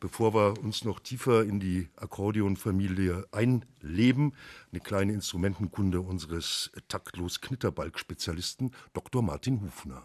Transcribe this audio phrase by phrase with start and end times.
[0.00, 4.34] bevor wir uns noch tiefer in die Akkordeonfamilie einleben,
[4.70, 9.22] eine kleine Instrumentenkunde unseres taktlos Knitterbalg-Spezialisten Dr.
[9.22, 10.02] Martin Hufner.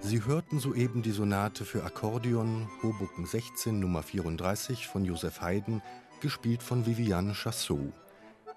[0.00, 5.82] Sie hörten soeben die Sonate für Akkordeon Hoboken 16 Nummer 34 von Joseph Haydn,
[6.20, 7.92] gespielt von Viviane Chassot.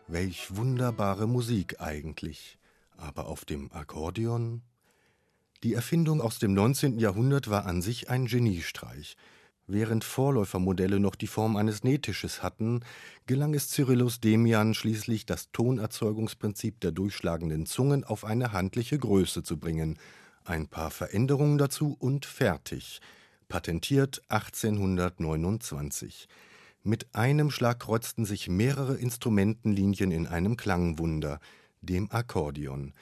[0.07, 2.57] Welch wunderbare Musik eigentlich
[3.01, 4.61] aber auf dem Akkordeon?
[5.63, 6.97] Die Erfindung aus dem 19.
[6.99, 9.15] Jahrhundert war an sich ein Geniestreich.
[9.67, 12.79] Während Vorläufermodelle noch die Form eines Nähtisches hatten,
[13.27, 19.57] gelang es Cyrillus Demian schließlich, das Tonerzeugungsprinzip der durchschlagenden Zungen auf eine handliche Größe zu
[19.57, 19.99] bringen.
[20.43, 22.99] Ein paar Veränderungen dazu und fertig.
[23.47, 26.27] Patentiert 1829.
[26.83, 31.39] Mit einem Schlag kreuzten sich mehrere Instrumentenlinien in einem Klangwunder–
[31.81, 32.93] dem Akkordeon,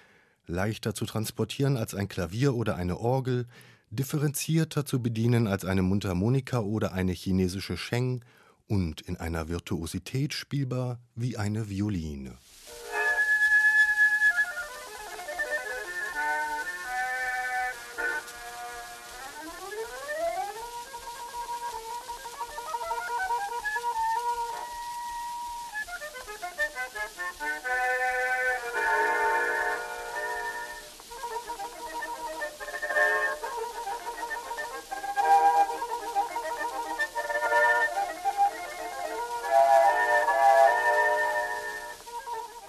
[0.47, 3.45] leichter zu transportieren als ein Klavier oder eine Orgel,
[3.91, 8.23] differenzierter zu bedienen als eine Mundharmonika oder eine chinesische Sheng
[8.67, 12.37] und in einer Virtuosität spielbar wie eine Violine.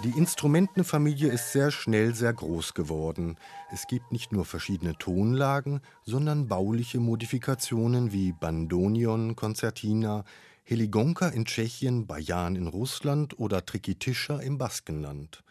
[0.02, 3.36] Die Instrumentenfamilie ist sehr schnell sehr groß geworden.
[3.70, 10.24] Es gibt nicht nur verschiedene Tonlagen, sondern bauliche Modifikationen wie Bandonion, Konzertina,
[10.64, 15.44] Heligonka in Tschechien, Bajan in Russland oder Trikitischa im Baskenland.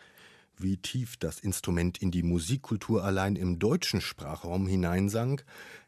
[0.58, 5.46] Wie tief das Instrument in die Musikkultur allein im deutschen Sprachraum hineinsank,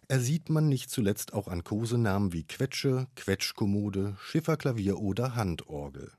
[0.08, 6.12] ersieht man nicht zuletzt auch an Kosenamen wie Quetsche, Quetschkommode, Schifferklavier oder Handorgel.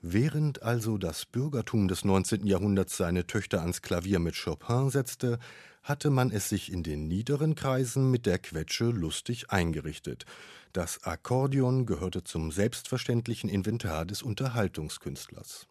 [0.00, 2.46] Während also das Bürgertum des 19.
[2.46, 5.38] Jahrhunderts seine Töchter ans Klavier mit Chopin setzte,
[5.82, 10.24] hatte man es sich in den niederen Kreisen mit der Quetsche lustig eingerichtet.
[10.72, 15.66] Das Akkordeon gehörte zum selbstverständlichen Inventar des Unterhaltungskünstlers.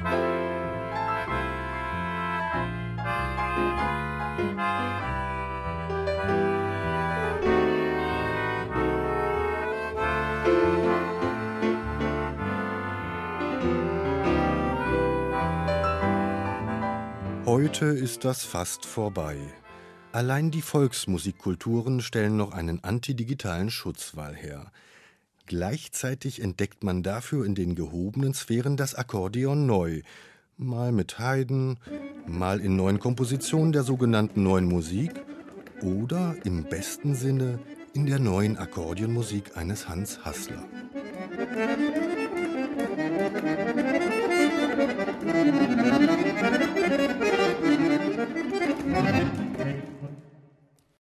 [0.00, 0.85] Musik
[17.46, 19.36] Heute ist das fast vorbei.
[20.10, 24.72] Allein die Volksmusikkulturen stellen noch einen antidigitalen Schutzwall her.
[25.46, 30.00] Gleichzeitig entdeckt man dafür in den gehobenen Sphären das Akkordeon neu,
[30.56, 31.78] mal mit Haydn,
[32.26, 35.12] mal in neuen Kompositionen der sogenannten neuen Musik
[35.82, 37.60] oder im besten Sinne
[37.94, 40.64] in der neuen Akkordeonmusik eines Hans Hassler.
[41.36, 43.95] Musik